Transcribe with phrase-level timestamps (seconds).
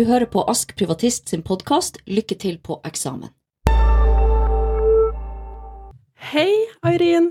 [0.00, 3.28] Du hører på Ask Privatist sin podkast Lykke til på eksamen.
[6.30, 6.54] Hei,
[6.88, 7.26] Eirin.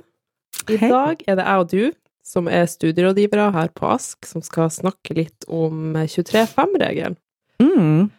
[0.69, 0.91] I Hei.
[0.91, 1.81] dag er det jeg og du
[2.21, 7.17] som er studierådgivere her på Ask, som skal snakke litt om 23-5-regelen.
[7.57, 8.13] Mm.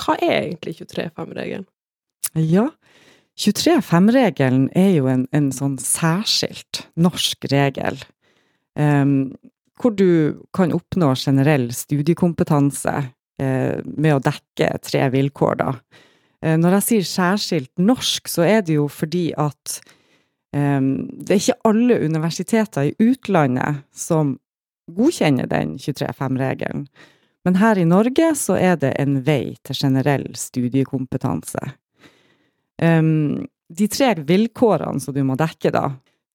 [0.00, 1.68] Hva er egentlig 23-5-regelen?
[2.48, 2.70] Ja.
[3.36, 8.00] 23-5-regelen er jo en, en sånn særskilt norsk regel,
[8.72, 9.34] Um,
[9.76, 12.94] hvor du kan oppnå generell studiekompetanse
[13.40, 15.70] med å dekke tre vilkår, da.
[16.42, 19.78] Eh, når jeg sier særskilt norsk, så er det jo fordi at
[20.54, 24.36] um, det er ikke alle universiteter i utlandet som
[24.92, 26.86] godkjenner den 23-5-regelen.
[27.46, 31.72] Men her i Norge så er det en vei til generell studiekompetanse.
[32.82, 35.92] Um, de tre vilkårene som du må dekke, da,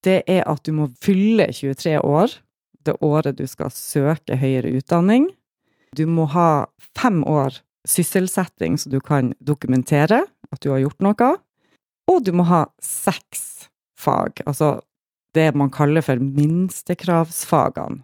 [0.08, 2.40] det er at du må fylle 23 år
[2.88, 5.28] det året du skal søke høyere utdanning.
[5.98, 6.66] Du må ha
[6.98, 10.22] fem år sysselsetting så du kan dokumentere
[10.54, 11.30] at du har gjort noe.
[12.12, 13.68] Og du må ha seks
[14.00, 14.78] fag, altså
[15.36, 18.02] det man kaller for minstekravsfagene.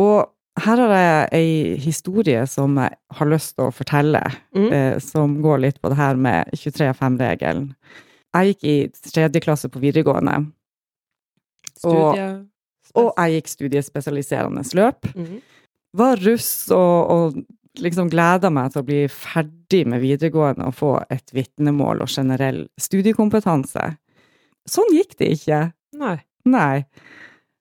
[0.00, 4.22] Og her har jeg ei historie som jeg har lyst til å fortelle,
[4.54, 4.72] Mm.
[4.72, 7.74] eh, som går litt på det her med 23-5-regelen.
[8.34, 10.52] Jeg gikk i tredje klasse på videregående,
[11.84, 12.46] Og- Studie...
[12.94, 15.14] og jeg gikk studiespesialiserende løp.
[15.14, 15.40] Mhm.
[15.96, 20.92] Var russ og, og liksom gleda meg til å bli ferdig med videregående og få
[21.10, 23.86] et vitnemål og generell studiekompetanse.
[24.70, 25.60] Sånn gikk det ikke.
[26.00, 26.16] Nei,
[26.48, 26.84] Nei.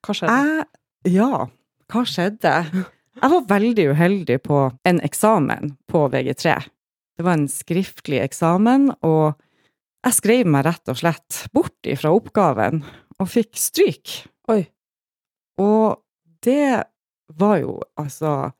[0.06, 0.40] hva skjedde?
[0.40, 1.46] Jeg Ja,
[1.90, 2.56] hva skjedde?
[3.20, 6.58] Jeg var veldig uheldig på en eksamen på VG3.
[7.20, 9.40] Det var en skriftlig eksamen, og
[10.06, 12.84] jeg skrev meg rett og slett bort ifra oppgaven,
[13.20, 14.14] og fikk stryk.
[14.52, 14.62] Oi.
[15.60, 16.00] Og
[16.46, 16.86] det
[17.38, 18.52] var jo altså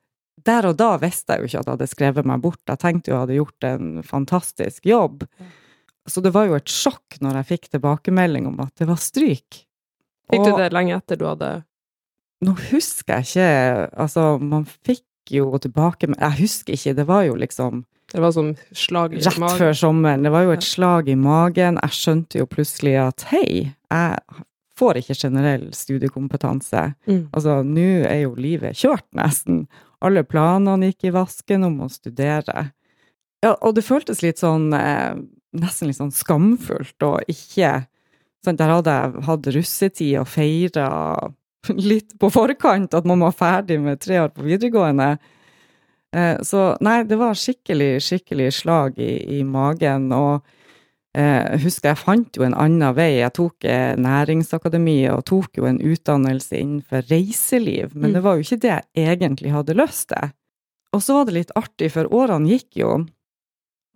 [0.46, 2.60] Der og da visste jeg jo ikke at jeg hadde skrevet meg bort.
[2.68, 5.26] Jeg tenkte jo jeg hadde gjort en fantastisk jobb.
[6.08, 9.66] Så det var jo et sjokk når jeg fikk tilbakemelding om at det var stryk.
[10.30, 11.50] Fikk du det lenge etter du hadde
[12.40, 17.34] nå husker jeg ikke Altså, man fikk jo tilbake Jeg husker ikke, det var jo
[17.36, 17.82] liksom
[18.14, 19.58] Det var sånn slag i rett magen?
[19.60, 20.24] før sommeren.
[20.24, 21.76] Det var jo et slag i magen.
[21.82, 24.40] Jeg skjønte jo plutselig at hei, jeg
[24.80, 26.84] får ikke generell studiekompetanse.
[27.06, 27.22] Mm.
[27.36, 29.66] Altså, nå er jo livet kjørt, nesten.
[30.00, 32.70] Alle planene gikk i vasken om å studere.
[33.44, 35.14] Ja, og det føltes litt sånn eh,
[35.50, 37.72] Nesten litt sånn skamfullt og ikke
[38.44, 40.84] sant, Der hadde jeg hatt russetid og feira
[41.74, 45.16] litt på forkant at man var ferdig med tre år på videregående.
[46.14, 50.08] Eh, så nei, det var skikkelig, skikkelig slag i, i magen.
[50.14, 50.46] Og
[51.16, 53.16] jeg husker jeg fant jo en annen vei.
[53.18, 58.14] Jeg tok eh, næringsakademiet og tok jo en utdannelse innenfor reiseliv, men Mm.
[58.14, 60.30] det var jo ikke det jeg egentlig hadde lyst til.
[60.92, 63.06] Og så var det litt artig, for årene gikk jo.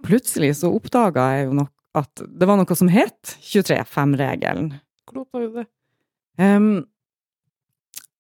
[0.04, 4.72] Plutselig så oppdaga jeg jo nok at det var noe som het 23-5-regelen.
[5.06, 5.66] Hvor oppdaget du det?
[6.42, 6.86] Um,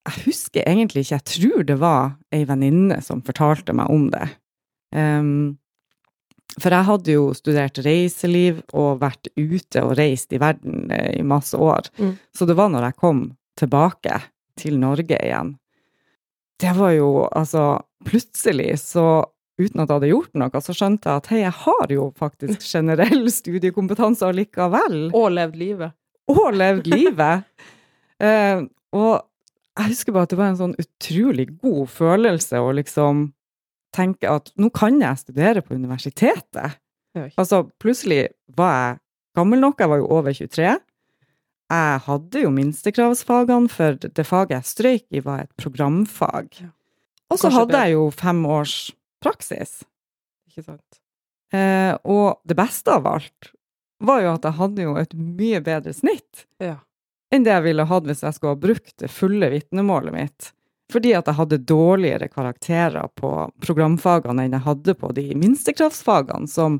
[0.06, 4.28] jeg husker egentlig ikke, jeg tror det var ei venninne som fortalte meg om det.
[4.94, 5.56] Ehm,
[6.60, 11.24] for jeg hadde jo studert reiseliv og vært ute og reist i verden eh, i
[11.26, 11.88] masse år.
[11.98, 12.14] Mm.
[12.36, 13.24] Så det var når jeg kom
[13.58, 14.20] tilbake
[14.60, 15.54] til Norge igjen.
[16.62, 19.24] Det var jo altså Plutselig så
[19.56, 22.66] uten at jeg hadde gjort noe, så skjønte jeg at hei, jeg har jo faktisk
[22.74, 25.94] generell studiekompetanse allikevel Og levd livet.
[26.28, 27.46] og levd livet.
[28.20, 28.60] uh,
[29.00, 29.14] og
[29.78, 33.24] jeg husker bare at det var en sånn utrolig god følelse å liksom
[33.94, 36.78] tenke at nå kan jeg studere på universitetet.
[37.14, 37.28] Oi.
[37.38, 38.26] Altså, plutselig
[38.58, 38.98] var jeg
[39.38, 40.74] gammel nok, jeg var jo over 23.
[41.74, 46.60] Jeg hadde jo minstekravsfagene, for det faget jeg strøyk i, var et programfag.
[47.32, 48.74] Og så hadde jeg jo fem års
[49.24, 49.80] praksis.
[50.50, 51.00] Ikke sant?
[51.54, 53.52] Eh, og det beste av alt
[54.04, 56.76] var jo at jeg hadde jo et mye bedre snitt Ja.
[57.32, 60.50] enn det jeg ville hatt hvis jeg skulle ha brukt det fulle vitnemålet mitt.
[60.94, 63.30] Fordi at jeg hadde dårligere karakterer på
[63.64, 66.76] programfagene enn jeg hadde på de minstekravsfagene som,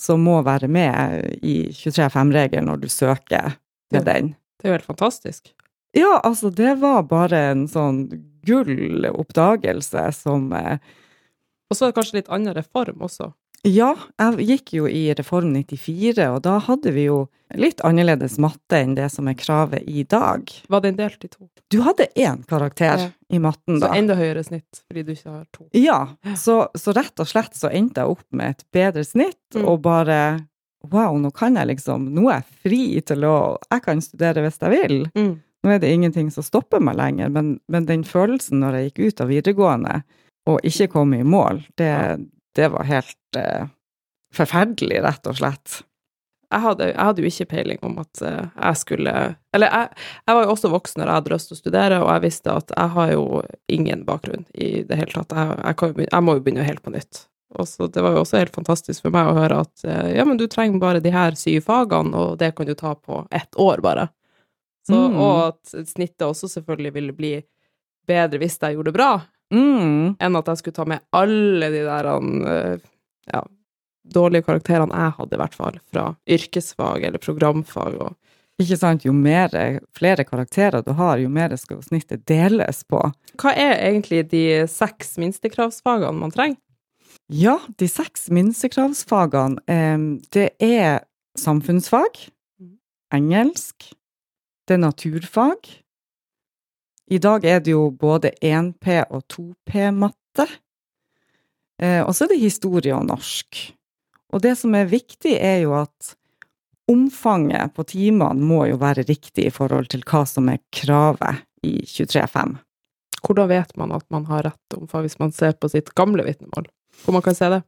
[0.00, 3.54] som må være med i 23-5-regelen når du søker
[3.94, 4.00] Ja.
[4.02, 4.32] den.
[4.58, 5.52] Det er jo helt fantastisk.
[5.94, 8.08] Ja, altså, det var bare en sånn
[8.48, 10.78] gull oppdagelse som eh,
[11.70, 13.30] Og så er det kanskje litt annen reform også.
[13.64, 17.22] Ja, jeg gikk jo i Reform 94, og da hadde vi jo
[17.56, 20.50] litt annerledes matte enn det som er kravet i dag.
[20.68, 21.46] Var den delt i to?
[21.72, 23.10] Du hadde én karakter Ja.
[23.32, 23.88] i matten da.
[23.88, 25.64] Så enda høyere snitt, fordi du ikke har to.
[25.72, 29.64] Ja, så, så rett og slett så endte jeg opp med et bedre snitt, Mm.
[29.68, 30.46] og bare
[30.90, 34.58] wow, nå kan jeg liksom, nå er jeg fri til å, jeg kan studere hvis
[34.60, 35.06] jeg vil.
[35.16, 35.40] Mm.
[35.64, 39.06] Nå er det ingenting som stopper meg lenger, men, men den følelsen når jeg gikk
[39.14, 40.02] ut av videregående
[40.50, 41.88] og ikke kom i mål, det,
[42.56, 43.66] det var helt eh,
[44.34, 45.82] forferdelig, rett og slett.
[46.54, 49.12] Jeg hadde, jeg hadde jo ikke peiling om at eh, jeg skulle
[49.56, 52.10] Eller jeg, jeg var jo også voksen når jeg hadde lyst til å studere, og
[52.12, 53.24] jeg visste at jeg har jo
[53.72, 55.34] ingen bakgrunn i det hele tatt.
[55.34, 57.24] Jeg, jeg, kan, jeg må jo begynne helt på nytt.
[57.54, 60.26] Og så Det var jo også helt fantastisk for meg å høre at eh, ja,
[60.26, 63.58] men du trenger bare de her syv fagene, og det kan du ta på ett
[63.58, 64.08] år, bare.
[64.86, 65.14] Så, Mm.
[65.16, 67.34] Og at snittet også selvfølgelig ville bli
[68.06, 69.12] bedre hvis jeg gjorde det bra,
[69.54, 70.16] Mm.
[70.18, 72.82] enn at jeg skulle ta med alle de der eh,
[73.30, 73.42] ja,
[74.14, 77.94] dårlige karakterene jeg hadde, i hvert fall, fra yrkesfag eller programfag.
[78.02, 78.16] Og,
[78.60, 79.06] Ikke sant?
[79.06, 79.54] Jo mer,
[79.96, 83.00] flere karakterer du har, jo mer skal snittet deles på.
[83.40, 86.58] hva er egentlig de seks minstekravsfagene man trenger?
[87.32, 89.98] Ja, de seks minstekravsfagene, eh,
[90.34, 91.04] det er
[91.38, 92.28] samfunnsfag,
[92.60, 92.76] Mm.
[93.12, 93.92] engelsk,
[94.68, 95.83] det er naturfag.
[97.10, 100.46] I dag er det jo både 1P og 2P-matte.
[101.82, 103.60] Eh, og så er det historie og norsk.
[104.32, 106.14] Og det som er viktig, er jo at
[106.90, 111.78] omfanget på timene må jo være riktig i forhold til hva som er kravet i
[111.86, 112.56] 23.5.
[113.24, 116.68] Hvordan vet man at man har rett omfang hvis man ser på sitt gamle vitnemål?
[117.04, 117.62] Hvor man kan se det?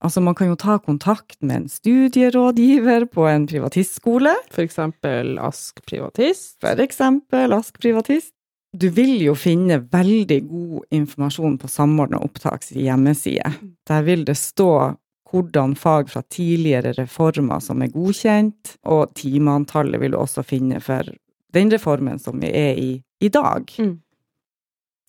[0.00, 5.82] Altså, man kan jo ta kontakt med en studierådgiver på en privatistskole, For eksempel Ask
[5.84, 6.56] privatist.
[6.60, 8.32] for eksempel Ask Privatist.
[8.70, 13.50] Du vil jo finne veldig god informasjon på Samordna opptaks hjemmeside.
[13.88, 14.94] Der vil det stå
[15.30, 21.06] hvordan fag fra tidligere reformer som er godkjent, og timeantallet vil du også finne for
[21.54, 22.90] den reformen som vi er i
[23.20, 23.66] i dag.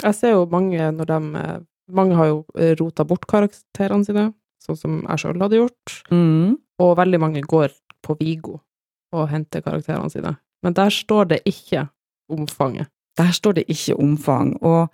[0.01, 1.19] Jeg ser jo mange når de
[1.91, 4.21] Mange har jo eh, rota bort karakterene sine,
[4.63, 5.95] sånn som jeg sjøl hadde gjort.
[6.07, 6.53] Mm.
[6.79, 7.73] Og veldig mange går
[8.05, 8.61] på Vigo
[9.11, 10.31] og henter karakterene sine.
[10.63, 11.89] Men der står det ikke
[12.31, 12.87] omfanget.
[13.19, 14.53] Der står det ikke omfang.
[14.61, 14.87] Og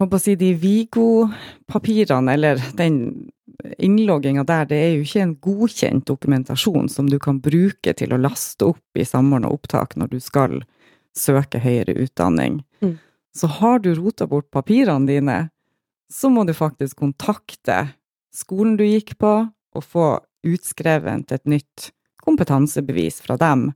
[0.00, 2.98] håper å si, de Vigo-papirene, eller den
[3.78, 8.20] innlogginga der, det er jo ikke en godkjent dokumentasjon som du kan bruke til å
[8.20, 10.60] laste opp i samordna opptak når du skal
[11.16, 12.62] søke høyere utdanning.
[12.82, 12.96] Mm.
[13.34, 15.38] Så har du rota bort papirene dine,
[16.12, 17.94] så må du faktisk kontakte
[18.34, 19.34] skolen du gikk på,
[19.74, 20.08] og få
[20.46, 21.88] utskrevet et nytt
[22.22, 23.72] kompetansebevis fra dem.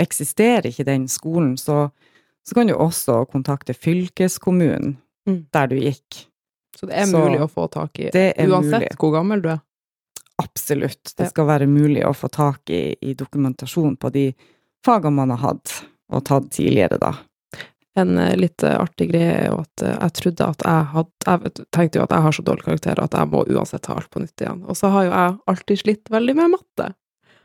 [0.00, 1.92] Eksisterer ikke den skolen, så,
[2.48, 4.96] så kan du også kontakte fylkeskommunen
[5.28, 5.44] Mm.
[5.54, 6.24] der du gikk.
[6.74, 8.88] Så det er Så mulig å få tak i, uansett mulig.
[8.98, 9.60] hvor gammel du er.
[10.42, 11.12] Absolutt.
[11.16, 14.24] Det skal være mulig å få tak i, i dokumentasjon på de
[14.84, 17.12] fagene man har hatt, og tatt tidligere, da.
[17.94, 21.10] En eh, litt eh, artig greie er jo at eh, jeg trodde at jeg hadde
[21.28, 24.10] Jeg tenkte jo at jeg har så dårlig karakter at jeg må uansett ta alt
[24.10, 24.62] på nytt igjen.
[24.66, 26.94] Og så har jo jeg alltid slitt veldig med matte.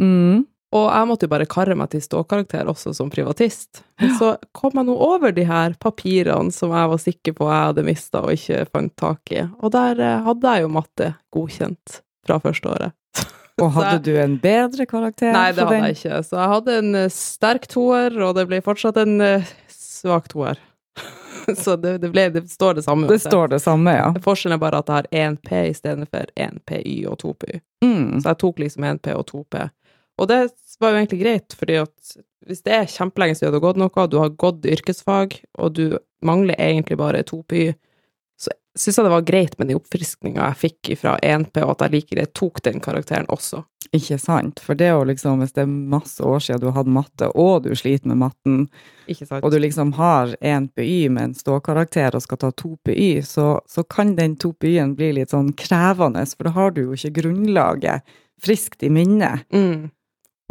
[0.01, 0.45] Mm.
[0.77, 3.83] Og jeg måtte jo bare karre meg til ståkarakter også som privatist.
[4.01, 7.71] Men så kom jeg nå over de her papirene som jeg var sikker på jeg
[7.71, 9.43] hadde mista og ikke fant tak i.
[9.61, 12.95] Og der eh, hadde jeg jo matte godkjent fra første året.
[13.63, 15.31] Og hadde du en bedre karakter?
[15.33, 16.17] Nei, det hadde jeg ikke.
[16.27, 20.61] Så jeg hadde en eh, sterk toer, og det ble fortsatt en eh, svak toer.
[21.63, 23.07] så det, det, ble, det står det samme.
[23.09, 24.11] Det står det samme, ja.
[24.21, 27.33] Forskjellen er bare at jeg har én P i stedet for én PY og to
[27.33, 27.59] PY.
[27.85, 28.21] Mm.
[28.21, 29.65] Så jeg tok liksom én P og to P.
[30.17, 30.41] Og det
[30.81, 32.17] var jo egentlig greit, fordi at
[32.47, 35.97] hvis det er kjempelenge siden du har gått noe, du har gått yrkesfag, og du
[36.25, 37.71] mangler egentlig bare to PY,
[38.37, 41.87] så syns jeg det var greit med den oppfriskninga jeg fikk fra 1P, og at
[41.87, 43.63] jeg like greit tok den karakteren også.
[43.95, 44.61] Ikke sant?
[44.63, 47.65] For det å liksom, hvis det er masse år siden du har hatt matte, og
[47.65, 48.65] du sliter med matten,
[49.39, 54.15] og du liksom har 1PY med en ståkarakter og skal ta 2PY, så, så kan
[54.19, 58.91] den 2PY-en bli litt sånn krevende, for da har du jo ikke grunnlaget friskt i
[58.93, 59.47] minnet.
[59.53, 59.87] mm.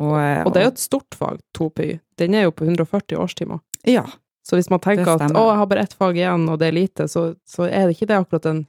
[0.02, 1.98] Og, eh, Og det er jo et stort fag, 2PY.
[2.20, 3.62] Den er jo på 140 årstimer.
[3.88, 4.04] Ja.
[4.46, 6.76] Så hvis man tenker at å, jeg har bare ett fag igjen, og det er
[6.76, 8.66] lite, så, så er det ikke det akkurat en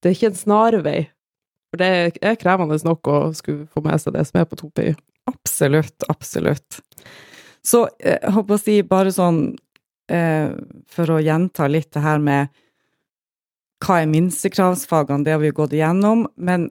[0.00, 1.00] Det er ikke en snarvei.
[1.70, 1.88] For det
[2.24, 4.94] er krevende nok å skulle få med seg det som er på 2PY.
[5.30, 6.80] Absolutt, absolutt.
[7.62, 9.42] Så eh, jeg håper å si bare sånn
[10.10, 10.48] eh,
[10.88, 12.48] For å gjenta litt det her med
[13.80, 16.66] hva er minstekravsfagene, det har vi gått igjennom, men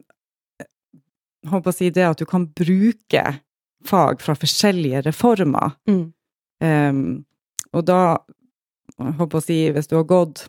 [1.46, 3.24] jeg på å si det at du kan bruke
[3.86, 5.78] fag fra forskjellige reformer.
[6.64, 7.24] Ehm,
[7.72, 8.20] og da
[9.00, 10.48] holdt på å si, hvis du har gått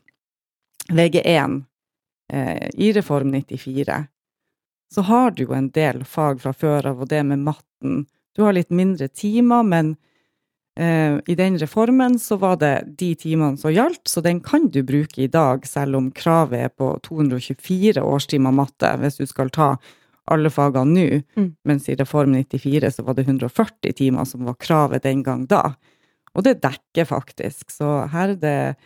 [0.90, 1.60] VG1
[2.32, 4.00] eh, i Reform 94,
[4.94, 8.06] så har du jo en del fag fra før av, og det med matten.
[8.34, 9.92] Du har litt mindre timer, men
[10.74, 14.82] eh, i den reformen så var det de timene som gjaldt, så den kan du
[14.82, 19.76] bruke i dag, selv om kravet er på 224 årstimer matte, hvis du skal ta
[20.30, 21.50] alle fagene nå, Mm.
[21.64, 25.74] mens i Reform 94 så var det 140 timer som var kravet den gang da.
[26.34, 28.76] Og det dekker faktisk, så her er det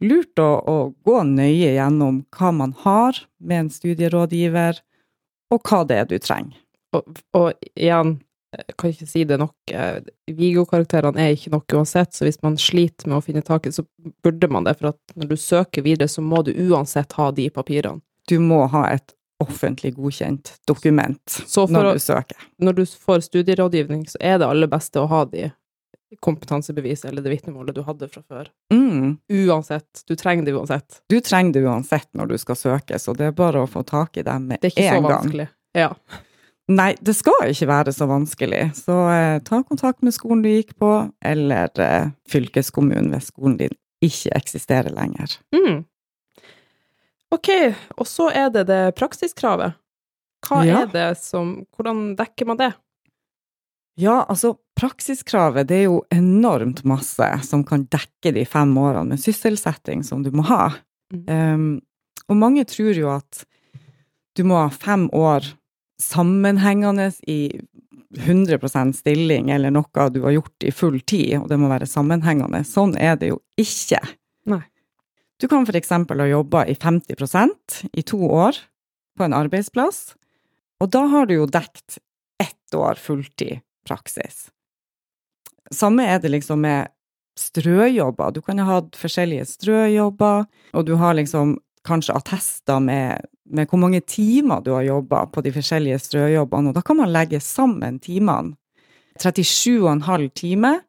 [0.00, 4.80] lurt å, å gå nøye gjennom hva man har med en studierådgiver,
[5.50, 6.56] og hva det er du trenger.
[6.96, 8.16] Og, og igjen,
[8.50, 10.00] jeg kan ikke si det nok, eh,
[10.34, 13.84] Viggo-karakterene er ikke nok uansett, så hvis man sliter med å finne taket, så
[14.24, 17.46] burde man det, for at når du søker videre, så må du uansett ha de
[17.54, 18.02] papirene.
[18.26, 21.38] Du må ha et offentlig godkjent dokument
[21.70, 22.44] når du søker.
[22.60, 25.48] Når du får studierådgivning, så er det aller beste å ha de
[26.20, 28.48] kompetansebevis eller det vitnemålet du hadde fra før.
[28.74, 29.18] Mm.
[29.32, 30.02] Uansett.
[30.06, 31.02] Du trenger det uansett.
[31.08, 34.18] Du trenger det uansett når du skal søke, så det er bare å få tak
[34.18, 34.66] i dem med en gang.
[34.66, 35.48] Det er ikke så vanskelig.
[35.78, 35.92] Ja.
[36.70, 40.76] Nei, det skal ikke være så vanskelig, så eh, ta kontakt med skolen du gikk
[40.78, 40.90] på,
[41.26, 45.34] eller eh, fylkeskommunen hvis skolen din ikke eksisterer lenger.
[45.54, 45.82] Mm.
[47.30, 47.48] Ok,
[47.96, 49.76] og så er det det praksiskravet.
[50.46, 50.82] Hva Ja.
[50.82, 52.72] er det som Hvordan dekker man det?
[54.00, 59.20] Ja, altså, praksiskravet det er jo enormt masse som kan dekke de fem årene med
[59.20, 60.72] sysselsetting som du må ha.
[61.12, 61.28] Mm.
[61.28, 61.80] Um,
[62.30, 63.44] og mange tror jo at
[64.38, 65.44] du må ha fem år
[66.00, 67.60] sammenhengende i
[68.16, 72.64] 100% stilling, eller noe du har gjort i full tid, og det må være sammenhengende.
[72.66, 74.00] Sånn er det jo ikke.
[75.40, 78.56] Du kan eksempel ha jobba i 50% i to år
[79.16, 80.14] på en arbeidsplass,
[80.80, 81.98] og da har du jo dekt
[82.40, 84.50] ett år fulltid praksis.
[85.72, 86.92] Samme er det liksom med
[87.38, 88.30] strøjobber.
[88.32, 90.44] Du kan ha hatt forskjellige strøjobber,
[90.76, 91.56] og du har liksom
[91.88, 96.76] kanskje attester med, med hvor mange timer du har jobba på de forskjellige strøjobbene, og
[96.76, 98.56] da kan man legge sammen timene.
[99.20, 100.80] 37,5 timer,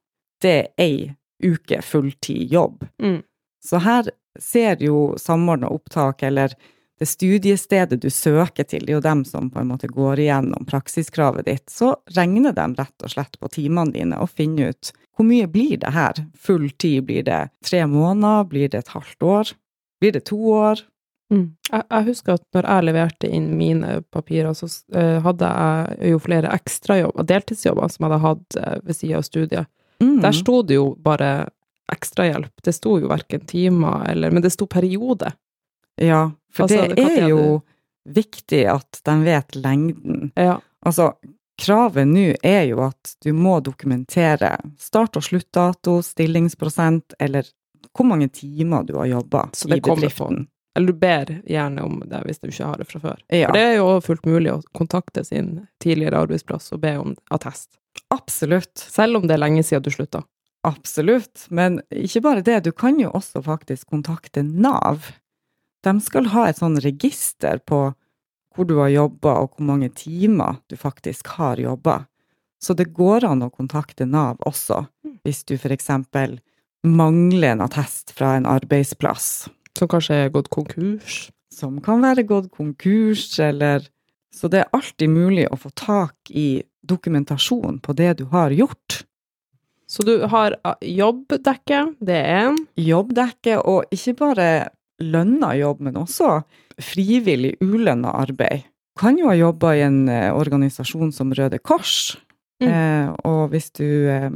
[0.42, 1.12] det er ei
[1.44, 2.84] uke fulltid jobb.
[3.02, 3.22] Mm.
[3.64, 6.54] Så her ser jo samordna opptak, eller
[7.02, 10.68] det studiestedet du søker til, det er jo dem som på en måte går igjennom
[10.70, 15.28] praksiskravet ditt, så regner de rett og slett på timene dine og finner ut hvor
[15.28, 16.18] mye blir det her?
[16.40, 19.52] Full tid, blir det tre måneder, blir det et halvt år,
[20.02, 20.80] blir det to år?
[21.32, 21.44] Mm.
[21.70, 26.22] Jeg, jeg husker at når jeg leverte inn mine papirer, så eh, hadde jeg jo
[26.24, 29.72] flere ekstrajobber, deltidsjobber, som jeg hadde hatt eh, ved siden av studiet.
[30.02, 30.18] Mm.
[30.26, 31.32] Der sto det jo bare
[31.92, 32.54] ekstrahjelp.
[32.64, 35.34] Det sto jo verken timer eller Men det sto periode.
[36.02, 37.62] Ja, for Altså, det er jo
[38.10, 40.32] viktig at de vet lengden.
[40.36, 40.60] Ja.
[40.86, 41.12] Altså,
[41.62, 47.46] kravet nå er jo at du må dokumentere start- og sluttdato, stillingsprosent, eller
[47.92, 50.48] hvor mange timer du har jobba i bedriften.
[50.76, 53.18] Eller du ber gjerne om det hvis du ikke har det fra før.
[53.28, 57.16] Ja, For det er jo fullt mulig å kontakte sin tidligere arbeidsplass og be om
[57.30, 57.76] attest.
[58.08, 58.78] absolutt.
[58.80, 60.24] Selv om det er lenge siden du slutta.
[60.68, 61.48] Absolutt.
[61.50, 65.10] Men ikke bare det, du kan jo også faktisk kontakte Nav.
[65.82, 67.88] De skal ha et sånn register på
[68.52, 72.06] hvor du har jobba, og hvor mange timer du faktisk har jobba.
[72.62, 74.84] Så det går an å kontakte Nav også,
[75.24, 76.40] hvis du eksempel
[76.84, 81.32] mangler en attest fra en arbeidsplass, Som kanskje er gått konkurs.
[81.52, 83.88] som kan være gått konkurs, eller
[84.34, 89.04] Så det er alltid mulig å få tak i dokumentasjon på det du har gjort.
[89.92, 92.60] Så du har ah, jobbdekke, det er en.
[92.80, 94.50] jobbdekke, og ikke bare
[95.04, 96.38] lønna jobb, men også
[96.82, 98.64] frivillig ulønna arbeid.
[99.00, 102.18] Kan jo ha jobba i en eh, organisasjon som Røde Kors,
[102.62, 102.68] Mm.
[102.70, 104.30] eh, og hvis du eh,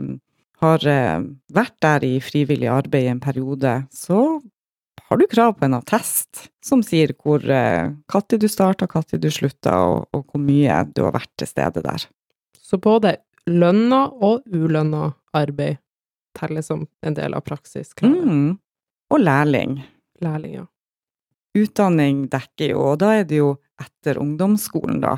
[0.64, 1.20] har eh,
[1.54, 4.42] vært der i frivillig arbeid i en periode, så
[5.06, 9.30] har du krav på en attest som sier hvor eh, når du starta, når du
[9.30, 12.08] slutta, og, og hvor mye du har vært til stede der.
[12.58, 15.78] Så både lønna og ulønna arbeid
[16.36, 18.24] teller som en del av praksiskravet.
[18.28, 18.58] Mm.
[19.14, 19.78] Og lærling.
[20.24, 20.66] Lærling, ja.
[21.56, 25.18] Utdanning dekker jo, og da er det jo etter ungdomsskolen, da.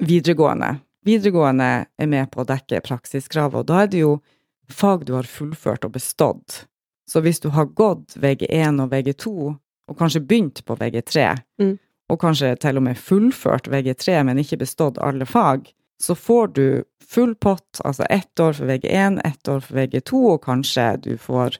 [0.00, 0.80] Videregående.
[1.06, 4.16] Videregående er med på å dekke praksiskravet, og da er det jo
[4.70, 6.64] fag du har fullført og bestått.
[7.10, 9.32] Så hvis du har gått VG1 og VG2,
[9.90, 11.30] og kanskje begynt på VG3,
[11.60, 11.78] Mm.
[12.10, 16.84] og kanskje til og med fullført VG3, men ikke bestått alle fag, så får du
[17.10, 21.58] full pott, altså ett år for VG1, ett år for VG2, og kanskje du får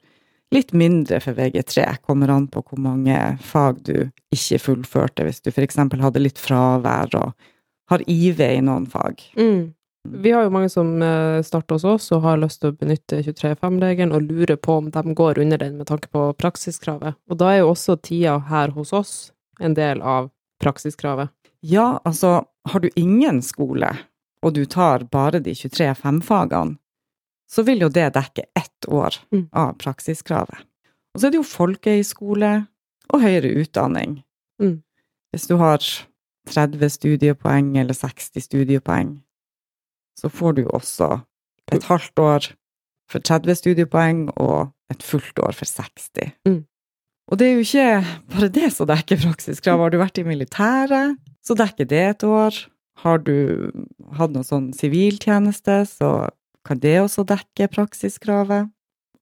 [0.54, 5.52] litt mindre for VG3, kommer an på hvor mange fag du ikke fullførte, hvis du
[5.52, 7.50] eksempel hadde litt fravær og
[7.90, 9.22] har IV i noen fag.
[9.38, 9.72] Mm.
[10.08, 13.20] Vi har jo mange som eh, starter hos oss og har lyst til å benytte
[13.20, 17.18] 23.5-regelen og lurer på om de går under den med tanke på praksiskravet.
[17.28, 19.12] Og da er jo også tida her hos oss
[19.60, 20.30] en del av
[20.62, 21.28] praksiskravet.
[21.60, 23.92] Ja, altså, har du ingen skole,
[24.42, 26.76] og du tar bare de 23 5-fagene,
[27.50, 29.48] så vil jo det dekke ett år Mm.
[29.52, 30.62] av praksiskravet.
[31.14, 32.66] Og så er det jo folkehøyskole
[33.12, 34.22] og høyere utdanning.
[34.62, 34.82] Mm.
[35.32, 35.78] Hvis du har
[36.46, 39.20] 30 studiepoeng eller 60 studiepoeng,
[40.18, 41.20] så får du også
[41.72, 42.48] et halvt år
[43.10, 46.32] for 30 studiepoeng og et fullt år for 60.
[46.46, 46.64] Mm.
[47.30, 49.78] Og det er jo ikke bare det som dekker praksiskrav.
[49.78, 52.54] Har du vært i militæret, så dekker det et år.
[53.02, 53.70] Har du
[54.18, 56.28] hatt noe sånn siviltjeneste, så
[56.66, 58.70] kan det også dekke praksiskravet.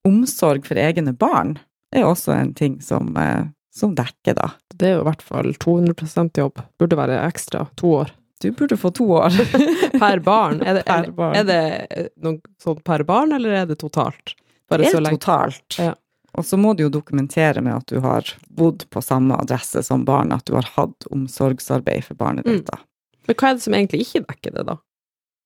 [0.07, 1.57] Omsorg for egne barn
[1.95, 4.51] er også en ting som, eh, som dekker, da.
[4.75, 6.61] Det er jo i hvert fall 200% jobb.
[6.79, 7.67] Burde være ekstra.
[7.81, 8.11] To år.
[8.41, 9.29] Du burde få to år.
[9.99, 10.61] Per barn?
[10.63, 11.35] Er det, Per er, barn.
[11.35, 14.35] er det noe sånn per barn, eller er det totalt?
[14.69, 15.19] Bare Det så er lenge.
[15.19, 15.79] totalt.
[15.79, 15.93] Ja.
[16.37, 20.05] Og så må du jo dokumentere med at du har bodd på samme adresse som
[20.07, 22.53] barn, at du har hatt omsorgsarbeid for barnet Mm.
[22.61, 22.77] ditt, da.
[23.29, 24.79] Men hva er det som egentlig ikke dekker det, da?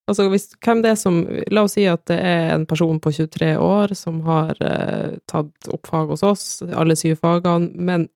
[0.08, 1.22] Altså, hvis, hvem det er som
[1.52, 5.70] La oss si at det er en person på 23 år som har eh, tatt
[5.72, 8.10] opp fag hos oss, alle syv fagene, men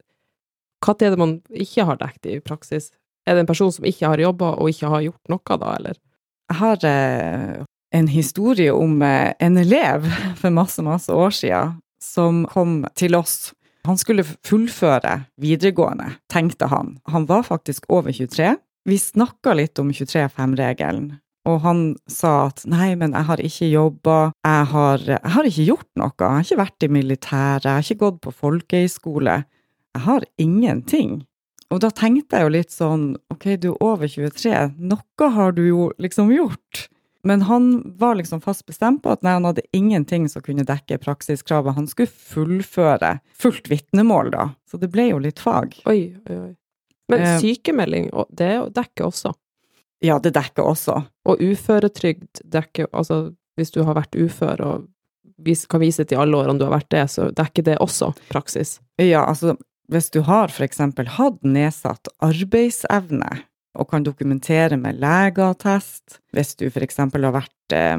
[0.83, 2.91] hva er det man ikke har dekket i praksis?
[3.27, 5.99] Er det en person som ikke har jobba og ikke har gjort noe, da, eller?
[6.47, 7.63] Jeg har eh,
[7.99, 10.07] en historie om eh, en elev
[10.39, 13.53] for masse, masse år siden som kom til oss.
[13.87, 16.97] Han skulle fullføre videregående, tenkte han.
[17.11, 18.55] Han var faktisk over 23.
[18.87, 21.09] Vi snakka litt om 23-5-regelen,
[21.47, 24.17] og han sa at nei, men jeg har ikke jobba,
[24.47, 24.67] jeg,
[25.11, 28.21] jeg har ikke gjort noe, jeg har ikke vært i militæret, jeg har ikke gått
[28.23, 29.41] på folkehøyskole.
[29.97, 31.17] Jeg har ingenting.
[31.73, 35.65] Og da tenkte jeg jo litt sånn, ok, du er over 23, noe har du
[35.65, 36.85] jo liksom gjort.
[37.27, 40.99] Men han var liksom fast bestemt på at nei, han hadde ingenting som kunne dekke
[41.03, 41.75] praksiskravet.
[41.75, 44.47] Han skulle fullføre fullt vitnemål, da.
[44.69, 45.75] Så det ble jo litt fag.
[45.89, 46.53] Oi, oi, oi.
[47.09, 47.39] Men Eh.
[47.39, 49.33] sykemelding, det dekker også.
[50.03, 51.05] Ja, det dekker også.
[51.25, 54.87] Og uføretrygd dekker Altså, hvis du har vært ufør og
[55.69, 58.79] kan vise til alle årene du har vært det, så dekker det også praksis.
[58.97, 59.55] Ja, altså,
[59.89, 63.43] hvis du har eksempel hatt nedsatt arbeidsevne,
[63.77, 67.97] og kan dokumentere med legeattest, hvis du eksempel har vært eh,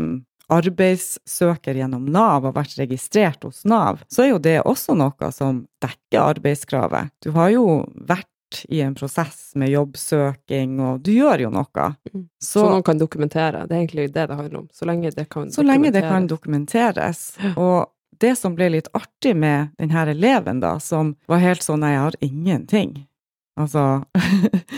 [0.51, 5.63] arbeidssøker gjennom Nav og vært registrert hos Nav, så er jo det også noe som
[5.83, 7.13] dekker arbeidskravet.
[7.23, 8.29] Du har jo vært
[8.69, 11.87] i en prosess med jobbsøking, og du gjør jo noe.
[12.13, 12.25] Mm.
[12.39, 13.67] Så, Så noen kan dokumentere.
[13.69, 14.69] Det er egentlig det det handler om.
[14.73, 17.31] Så lenge det kan så lenge det kan dokumenteres.
[17.57, 17.87] Og
[18.19, 22.19] det som ble litt artig med denne eleven, da, som var helt sånn jeg har
[22.25, 22.97] ingenting.
[23.59, 24.05] Altså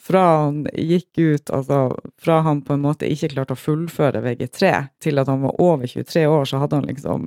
[0.00, 4.70] Fra han gikk ut, altså fra han på en måte ikke klarte å fullføre VG3,
[5.04, 7.26] til at han var over 23 år, så hadde han liksom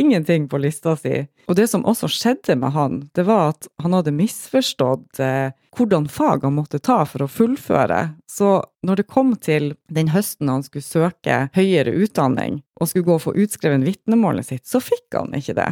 [0.00, 1.26] ingenting på lista si.
[1.48, 6.08] Og det som også skjedde med han, det var at han hadde misforstått eh, hvordan
[6.10, 8.00] fag han måtte ta for å fullføre.
[8.30, 13.18] Så når det kom til den høsten han skulle søke høyere utdanning, og skulle gå
[13.18, 15.68] og få utskrevet vitnemålet sitt, så fikk han ikke det.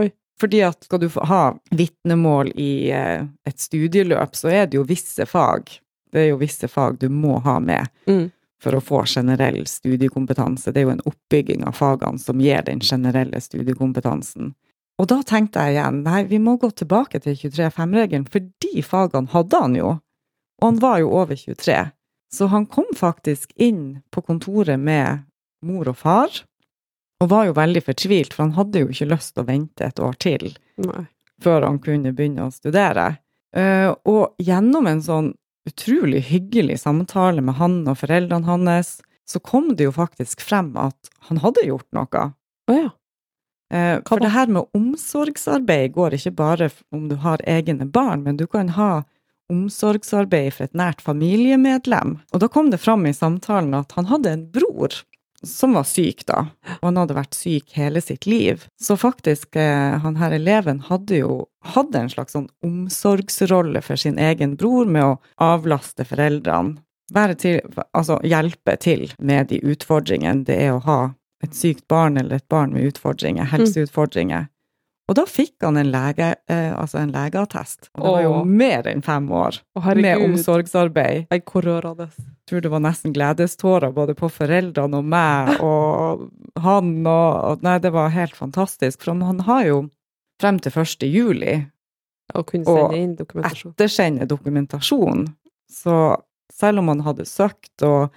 [0.00, 0.10] Oi.
[0.40, 1.42] Fordi at skal du ha
[1.76, 5.68] vitnemål i eh, et studieløp, så er det jo visse fag.
[6.10, 8.30] Det er jo visse fag du må ha med Mm.
[8.60, 10.72] For å få generell studiekompetanse.
[10.72, 14.52] Det er jo en oppbygging av fagene som gir den generelle studiekompetansen.
[15.00, 19.32] Og da tenkte jeg igjen, nei, vi må gå tilbake til 23-5-regelen, for de fagene
[19.32, 19.94] hadde han jo.
[20.60, 21.78] Og han var jo over 23.
[22.30, 25.24] Så han kom faktisk inn på kontoret med
[25.64, 26.42] mor og far,
[27.20, 29.98] og var jo veldig fortvilt, for han hadde jo ikke lyst til å vente et
[30.00, 30.46] år til
[30.84, 31.02] Nei.
[31.42, 33.08] før han kunne begynne å studere.
[33.56, 35.32] Eh, Og gjennom en sånn
[35.68, 41.10] utrolig hyggelig samtale med han og foreldrene hans, så kom det jo faktisk frem at
[41.28, 42.24] han hadde gjort noe.
[42.70, 42.88] Å ja.
[43.70, 48.40] Eh, For det her med omsorgsarbeid går ikke bare om du har egne barn, men
[48.40, 49.04] du kan ha
[49.50, 52.18] omsorgsarbeid for et nært familiemedlem.
[52.32, 54.94] Og da kom det fram i samtalen at han hadde en bror
[55.46, 56.44] som var syk da,
[56.80, 58.66] og han hadde vært syk hele sitt liv.
[58.80, 64.18] Så faktisk, eh, han her eleven hadde jo hatt en slags sånn omsorgsrolle for sin
[64.18, 66.80] egen bror med å avlaste foreldrene.
[67.10, 67.58] Til,
[67.90, 71.00] altså hjelpe til med de utfordringene det er å ha
[71.42, 74.46] et sykt barn eller et barn med utfordringer, helseutfordringer.
[75.10, 77.88] Og da fikk han en, lege, eh, altså en legeattest.
[77.98, 81.24] Og det var jo mer enn fem år Åh, med omsorgsarbeid.
[81.32, 82.06] Nei, hvor rørende.
[82.14, 86.28] Jeg tror det var nesten gledestårer både på foreldrene og meg og
[86.62, 89.02] han og og Nei, det var helt fantastisk.
[89.02, 89.80] For han har jo
[90.40, 91.08] frem til 1.
[91.10, 91.56] juli
[92.30, 93.74] Å kunne Og sende inn dokumentasjon.
[93.74, 95.26] ettersende dokumentasjon.
[95.70, 95.96] Så
[96.54, 98.14] selv om han hadde søkt, og,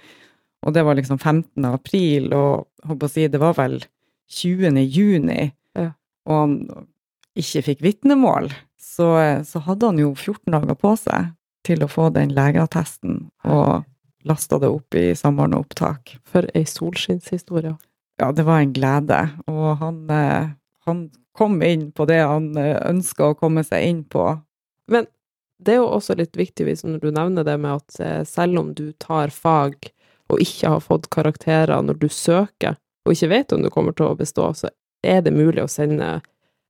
[0.62, 1.66] og det var liksom 15.
[1.66, 3.80] april, og si, det var vel
[4.30, 4.78] 20.
[4.86, 5.50] juni.
[6.28, 6.58] Og han
[7.38, 9.08] ikke fikk vitnemål, så,
[9.46, 11.32] så hadde han jo 14 dager på seg
[11.66, 13.84] til å få den legeattesten, og
[14.28, 16.16] lasta det opp i Samordna opptak.
[16.28, 17.74] For ei solskinnshistorie.
[18.20, 20.52] Ja, det var en glede, og han, eh,
[20.86, 24.28] han kom inn på det han ønska å komme seg inn på.
[24.86, 25.08] Men
[25.64, 28.72] det er jo også litt viktig hvis du nevner det med at eh, selv om
[28.76, 29.90] du tar fag
[30.32, 34.08] og ikke har fått karakterer når du søker, og ikke vet om du kommer til
[34.08, 34.70] å bestå, så
[35.04, 36.18] er det mulig å sende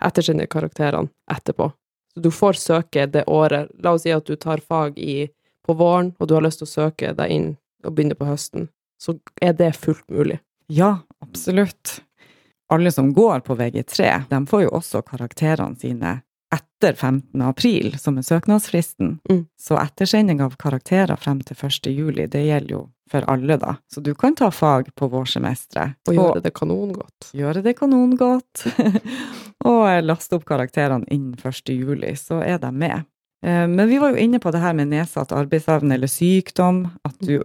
[0.05, 1.71] ettersende karakterene etterpå.
[2.15, 3.71] Så du får søke det året.
[3.83, 5.29] La oss si at du tar fag i,
[5.67, 7.49] på våren, og du har lyst til å søke deg inn
[7.85, 8.69] og begynne på høsten.
[9.01, 10.39] Så er det fullt mulig.
[10.71, 12.01] Ja, absolutt.
[12.73, 16.21] Alle som går på VG3, de får jo også karakterene sine
[16.55, 17.43] etter 15.
[17.43, 19.19] april, som er søknadsfristen.
[19.31, 19.45] Mm.
[19.61, 21.91] Så ettersending av karakterer frem til 1.
[21.91, 23.77] juli, det gjelder jo for alle, da.
[23.93, 25.99] Så du kan ta fag på vårsemesteret.
[26.09, 27.31] Og gjøre det kanongodt.
[27.37, 28.65] gjøre det kanongodt.
[29.71, 31.75] og laste opp karakterene innen 1.
[31.75, 33.05] juli, så er de med.
[33.45, 37.19] Eh, Men vi var jo inne på det her med nedsatt arbeidsevne eller sykdom, at
[37.21, 37.43] du,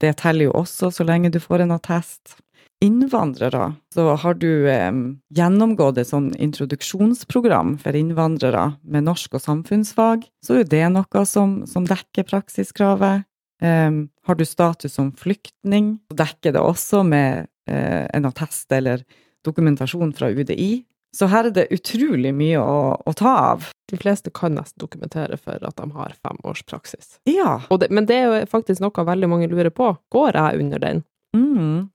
[0.00, 2.36] det teller jo også så lenge du får en attest.
[2.84, 4.92] Innvandrere, så har du eh,
[5.34, 11.64] gjennomgått et sånn introduksjonsprogram for innvandrere med norsk og samfunnsfag, så er det noe som,
[11.66, 13.26] som dekker praksiskravet.
[13.62, 19.02] Eh, har du status som flyktning, så dekker det også med eh, en attest eller
[19.46, 20.84] dokumentasjon fra UDI.
[21.18, 23.68] Så her er det utrolig mye å, å ta av.
[23.90, 27.16] De fleste kan nesten dokumentere for at de har fem års praksis.
[27.26, 27.58] Ja.
[27.80, 29.94] Det, men det er jo faktisk noe veldig mange lurer på.
[30.14, 31.06] Går jeg under den?
[31.34, 31.88] Mm.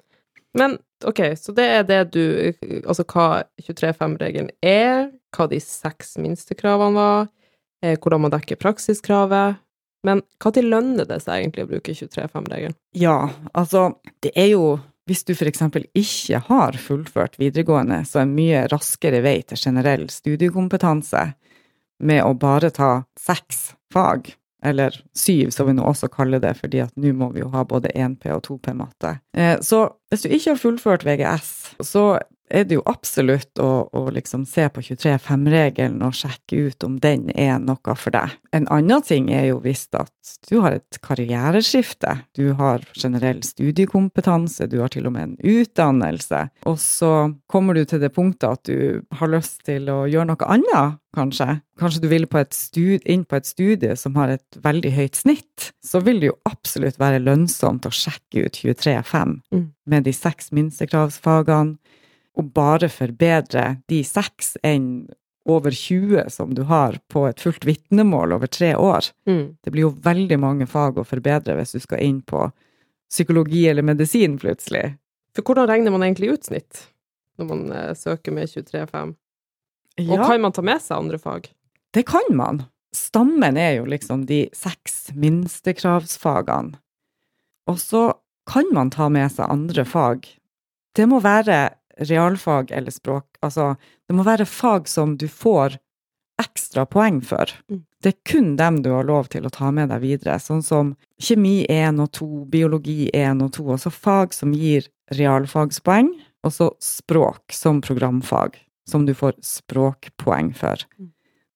[0.57, 2.23] Men ok, så det er det du
[2.83, 7.27] Altså hva 23-5-regelen er, hva de seks minstekravene var,
[7.83, 9.59] eh, hvordan man dekker praksiskravet.
[10.03, 12.75] Men når lønner det seg egentlig å bruke 23-5-regelen?
[12.99, 13.17] Ja,
[13.55, 14.65] altså, det er jo
[15.09, 21.25] hvis du eksempel ikke har fullført videregående, så er mye raskere vei til generell studiekompetanse
[22.03, 24.31] med å bare ta seks fag,
[24.63, 27.63] eller syv, som vi nå også kaller det, fordi at nå må vi jo ha
[27.67, 29.17] både 1P og 2P matte.
[29.35, 32.19] Eh, Så hvis du ikke har fullført VGS, så
[32.53, 37.27] er det jo absolutt å, å liksom se på 23-5-regelen og sjekke ut om den
[37.33, 38.35] er noe for deg.
[38.53, 44.67] En annen ting er jo hvis at du har et karriereskifte, du har generell studiekompetanse,
[44.69, 47.13] du har til og med en utdannelse, og så
[47.51, 51.59] kommer du til det punktet at du har lyst til å gjøre noe annet, kanskje.
[51.77, 55.17] Kanskje du vil på et stud, inn på et studie som har et veldig høyt
[55.19, 59.67] snitt, så vil det jo absolutt være lønnsomt å sjekke ut 23-5 Mm.
[59.85, 61.77] med de seks minstekravsfagene
[62.37, 65.07] og bare forbedre de seks enn
[65.49, 69.09] over 20 som du har på et fullt vitnemål over tre år.
[69.27, 69.57] Mm.
[69.63, 72.47] Det blir jo veldig mange fag å forbedre hvis du skal inn på
[73.11, 74.93] psykologi eller medisin plutselig.
[75.35, 76.87] For hvordan regner man egentlig ut snitt
[77.41, 79.17] når man eh, søker med 23-5?
[80.07, 81.51] Og kan man ta med seg andre fag?
[81.93, 82.63] det kan man.
[82.95, 86.77] Stammen er jo liksom de seks minstekravsfagene.
[87.69, 88.11] Og så
[88.49, 90.25] kan man ta med seg andre fag.
[90.93, 93.25] Det må være realfag eller språk.
[93.41, 93.75] Altså,
[94.07, 95.77] det må være fag som du får
[96.41, 97.51] ekstra poeng for.
[97.69, 97.83] Mm.
[98.03, 100.93] Det er kun dem du har lov til å ta med deg videre, sånn som
[101.21, 106.11] kjemi 1 og 2, biologi 1 og 2, altså fag som gir realfagspoeng,
[106.43, 108.57] og så språk som programfag,
[108.89, 110.83] som du får språkpoeng for.
[110.99, 111.13] Mm.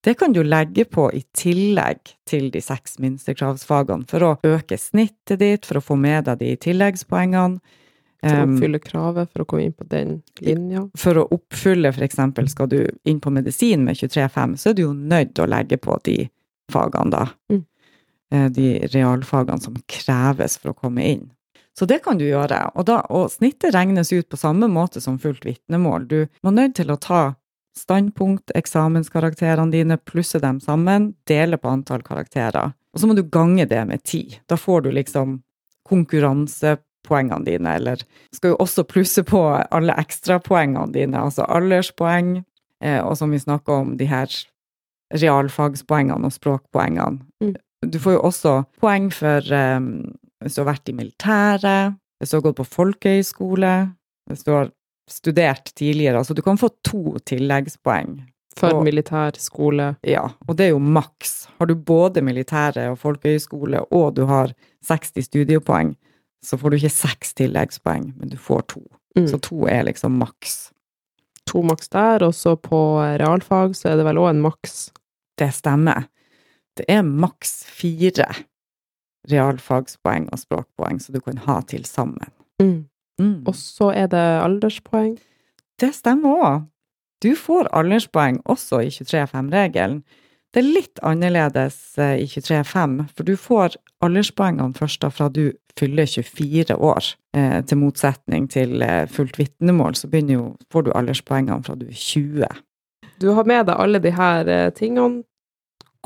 [0.08, 5.42] Det kan du legge på i tillegg til de seks minstekravsfagene, for å øke snittet
[5.42, 7.60] ditt, for å få med deg de tilleggspoengene.
[8.24, 10.90] For å Um, oppfylle kravet for å komme inn på den linja?
[10.98, 14.94] for å oppfylle, eksempel, skal du inn på medisin med 23,5, så er du jo
[14.94, 16.30] nødt til å legge på de
[16.72, 17.28] fagene, da.
[17.54, 17.66] Mm.
[18.32, 21.30] Eh, De realfagene som kreves for å komme inn.
[21.78, 22.72] Så det kan du gjøre.
[22.76, 26.08] Og, da, og snittet regnes ut på samme måte som fullt vitnemål.
[26.08, 27.36] Du må nødt til å ta
[27.78, 32.74] standpunkt, eksamenskarakterene dine, plusse dem sammen, dele på antall karakterer.
[32.94, 34.40] Og så må du gange det med ti.
[34.50, 35.44] Da får du liksom
[37.08, 37.98] konkurransepoengene dine, eller
[38.36, 39.42] skal jo også plusse på
[39.72, 42.44] alle ekstrapoengene dine, altså alderspoeng,
[42.84, 44.28] eh, og som vi snakker om, de her
[45.14, 47.20] realfagspoengene og språkpoengene.
[47.44, 47.56] Mm.
[47.88, 49.92] Du får jo også poeng for um,
[50.42, 53.74] hvis du har vært i militæret, hvis du har gått på folkehøyskole,
[54.30, 54.72] hvis du har
[55.10, 56.18] studert tidligere.
[56.20, 58.26] Altså du kan få to tilleggspoeng.
[58.58, 59.96] For Og- militær skole?
[60.04, 61.48] Ja, og det er jo maks.
[61.60, 64.52] Har du både militære og folkehøyskole, og du har
[64.84, 65.96] 60 studiepoeng,
[66.46, 68.84] så får du ikke seks tilleggspoeng, men du får to.
[69.18, 69.28] Mm.
[69.32, 70.70] Så to er liksom maks.
[71.50, 72.80] To maks der, og så på
[73.20, 74.92] realfag så er det vel òg en maks
[75.38, 76.08] Det stemmer.
[76.78, 78.26] Det er maks fire
[79.30, 82.32] realfagspoeng og språkpoeng som du kan ha til sammen.
[82.62, 83.46] Mm.
[83.48, 85.18] Og så er det alderspoeng.
[85.78, 86.66] Det stemmer òg.
[87.22, 90.04] Du får alderspoeng også i 23-5-regelen.
[90.54, 95.52] Det er litt annerledes eh, i 23-5, for du får alderspoengene først da fra du
[95.78, 97.10] fyller 24 år.
[97.38, 101.94] Eh, til motsetning til eh, fullt vitnemål, så jo, får du alderspoengene fra du er
[101.94, 102.48] 20.
[103.20, 105.24] Du har med deg alle de her eh, tingene.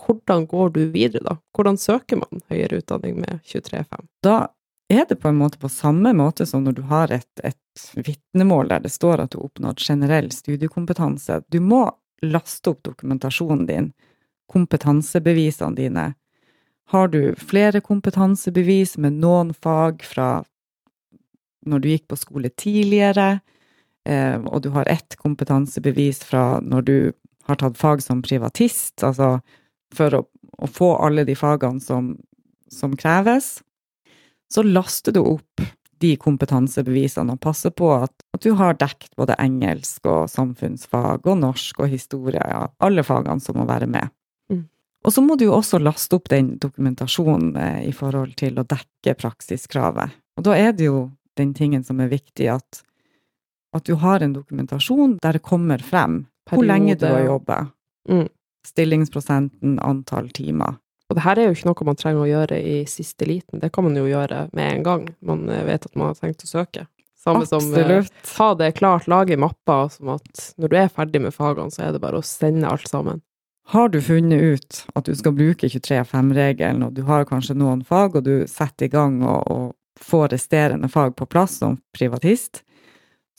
[0.01, 1.37] Hvordan går du videre, da?
[1.55, 4.07] Hvordan søker man høyere utdanning med 23-5?
[4.23, 4.47] Da
[4.91, 8.71] er det på en måte på samme måte som når du har et, et vitnemål
[8.71, 11.43] der det står at du har oppnådd generell studiekompetanse.
[11.47, 11.85] Du må
[12.25, 13.91] laste opp dokumentasjonen din
[14.51, 16.05] kompetansebevisene dine.
[16.91, 20.41] Har du flere kompetansebevis med noen fag fra
[21.65, 23.41] når du gikk på skole tidligere,
[24.09, 26.95] eh, og du har ett kompetansebevis fra når du
[27.47, 29.39] har tatt fag som privatist, altså
[29.93, 30.23] for å,
[30.57, 32.15] å få alle de fagene som,
[32.71, 33.59] som kreves,
[34.51, 35.63] så laster du opp
[36.01, 41.37] de kompetansebevisene og passer på at, at, du har dekt både engelsk og samfunnsfag og
[41.43, 44.09] norsk og historie, ja, alle fagene som må være med.
[45.01, 48.65] Og så må du jo også laste opp den dokumentasjonen eh, i forhold til å
[48.67, 50.13] dekke praksiskravet.
[50.37, 51.09] Og da er det jo
[51.39, 52.83] den tingen som er viktig, at,
[53.75, 56.57] at du har en dokumentasjon der det kommer frem Periode.
[56.57, 57.59] hvor lenge du har jobba.
[58.09, 58.29] Mm.
[58.67, 60.77] Stillingsprosenten, antall timer.
[61.09, 63.71] Og det her er jo ikke noe man trenger å gjøre i siste liten, det
[63.73, 66.51] kan man jo gjøre med en gang man eh, vet at man har tenkt å
[66.51, 66.85] søke.
[67.21, 67.67] Samme Absolutt.
[67.67, 71.73] som eh, ha det klart, lage mapper som at når du er ferdig med fagene,
[71.73, 73.21] så er det bare å sende alt sammen.
[73.71, 78.17] Har du funnet ut at du skal bruke 23-5-regelen, og du har kanskje noen fag,
[78.19, 82.65] og du setter i gang og, og får resterende fag på plass som privatist,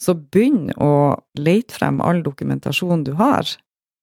[0.01, 3.45] så begynn å lete frem all dokumentasjon du har.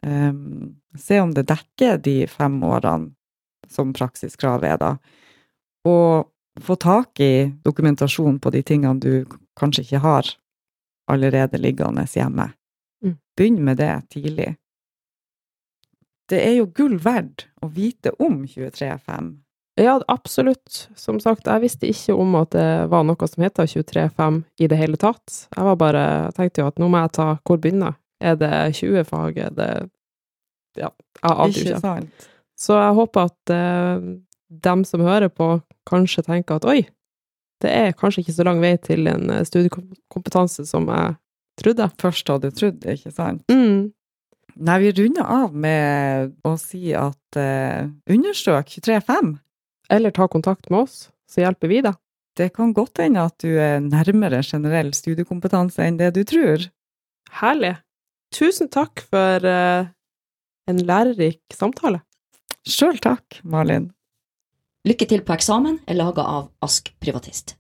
[0.07, 3.11] Um, se om det dekker de fem årene
[3.67, 4.93] som praksiskrav er, da.
[5.91, 6.31] Og
[6.63, 9.27] få tak i dokumentasjon på de tingene du
[9.59, 10.31] kanskje ikke har
[11.11, 12.53] allerede liggende hjemme.
[13.03, 13.19] Mm.
[13.35, 14.53] Begynn med det tidlig.
[16.31, 19.33] Det er jo gull verdt å vite om 23.5.
[19.81, 20.89] Ja, absolutt.
[20.97, 24.79] Som sagt, jeg visste ikke om at det var noe som heter 23.5 i det
[24.79, 25.47] hele tatt.
[25.57, 26.05] Jeg var bare,
[26.37, 29.39] tenkte jo at nå må jeg ta Hvor begynner Er det 20 fag?
[29.39, 29.71] Er det
[30.79, 30.91] Ja,
[31.23, 31.81] jeg ante jo ikke.
[31.81, 32.29] Sant?
[32.61, 34.09] Så jeg håper at eh,
[34.69, 35.55] dem som hører på,
[35.89, 36.83] kanskje tenker at oi,
[37.65, 41.17] det er kanskje ikke så lang vei til en eh, studiekompetanse som jeg
[41.63, 41.89] trodde.
[42.01, 43.43] Først hadde trodd, ikke sant?
[43.49, 43.91] Mm.
[44.57, 49.37] Nei, vi runder av med å si at eh, undersøk 23.5.
[49.91, 51.99] Eller ta kontakt med oss, så hjelper vi deg.
[52.39, 56.69] Det kan godt hende at du er nærmere generell studiekompetanse enn det du tror.
[57.41, 57.75] Herlig.
[58.35, 59.91] Tusen takk for eh,
[60.71, 62.05] en lærerik samtale.
[62.67, 63.91] Sjøl takk, Malin.
[64.87, 67.60] Lykke til på eksamen er laga av Ask Privatist.